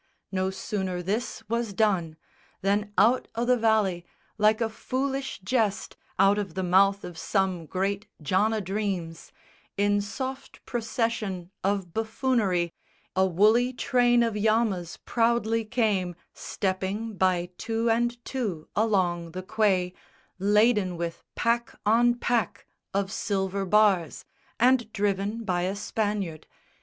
No 0.31 0.49
sooner 0.49 1.03
this 1.03 1.47
was 1.47 1.73
done 1.73 2.17
Than 2.61 2.91
out 2.97 3.27
o' 3.35 3.45
the 3.45 3.55
valley, 3.55 4.03
like 4.39 4.59
a 4.59 4.67
foolish 4.67 5.37
jest 5.43 5.95
Out 6.17 6.39
of 6.39 6.55
the 6.55 6.63
mouth 6.63 7.03
of 7.03 7.19
some 7.19 7.67
great 7.67 8.07
John 8.19 8.51
a 8.51 8.61
dreams, 8.61 9.31
In 9.77 10.01
soft 10.01 10.65
procession 10.65 11.51
of 11.63 11.93
buffoonery 11.93 12.73
A 13.15 13.27
woolly 13.27 13.73
train 13.73 14.23
of 14.23 14.35
llamas 14.35 14.97
proudly 15.05 15.63
came 15.65 16.15
Stepping 16.33 17.15
by 17.15 17.51
two 17.59 17.87
and 17.91 18.25
two 18.25 18.69
along 18.75 19.33
the 19.33 19.43
quay, 19.43 19.93
Laden 20.39 20.97
with 20.97 21.23
pack 21.35 21.79
on 21.85 22.15
pack 22.15 22.65
of 22.91 23.11
silver 23.11 23.67
bars 23.67 24.25
And 24.59 24.91
driven 24.93 25.43
by 25.43 25.61
a 25.61 25.75
Spaniard. 25.75 26.47